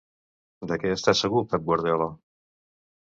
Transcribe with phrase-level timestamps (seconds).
[0.71, 2.09] De què està segur Pep Guardiola?